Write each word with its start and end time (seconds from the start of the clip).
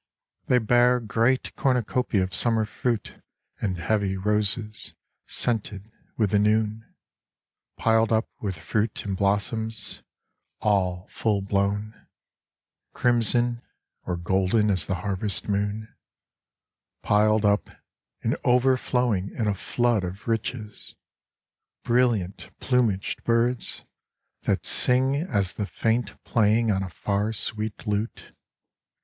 They 0.47 0.57
bear 0.57 0.99
Great 0.99 1.55
cornucopia 1.55 2.23
of 2.23 2.33
summer 2.33 2.65
fruit 2.65 3.21
And 3.61 3.77
heavy 3.77 4.17
roses 4.17 4.95
scented 5.27 5.91
with 6.17 6.31
the 6.31 6.39
noon— 6.39 6.91
Piled 7.77 8.11
up 8.11 8.27
with 8.41 8.57
fruit 8.57 9.05
and 9.05 9.15
blossoms, 9.15 10.01
all 10.59 11.05
full 11.11 11.43
blown, 11.43 11.91
9 11.91 11.91
Cornucopia. 11.93 12.07
Crimson, 12.93 13.61
or 14.01 14.17
golden 14.17 14.71
as 14.71 14.87
the 14.87 14.95
harvest 15.05 15.47
moon— 15.47 15.93
Piled 17.03 17.45
up 17.45 17.69
and 18.23 18.35
overflowing 18.43 19.29
in 19.35 19.45
a 19.45 19.53
flood 19.53 20.03
Of 20.03 20.27
riches; 20.27 20.95
brilliant 21.83 22.49
plumaged 22.59 23.23
birds, 23.23 23.83
that 24.45 24.65
sing 24.65 25.13
As 25.17 25.53
the 25.53 25.67
faint 25.67 26.19
playing 26.23 26.71
on 26.71 26.81
a 26.81 26.89
far 26.89 27.31
sweet 27.33 27.85
lute. 27.85 28.33